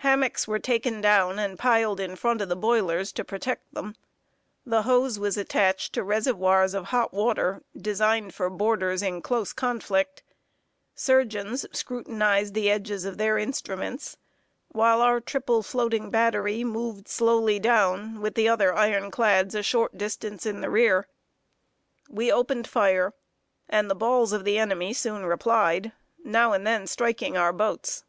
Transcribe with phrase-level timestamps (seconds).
[0.00, 3.94] Hammocks were taken down and piled in front of the boilers to protect them;
[4.66, 10.22] the hose was attached to reservoirs of hot water, designed for boarders in close conflict;
[10.94, 14.18] surgeons scrutinized the edges of their instruments,
[14.68, 19.96] while our triple floating battery moved slowly down, with the other iron clads a short
[19.96, 21.08] distance in the rear.
[22.06, 23.14] We opened fire,
[23.66, 25.92] and the balls of the enemy soon replied,
[26.22, 28.04] now and then striking our boats.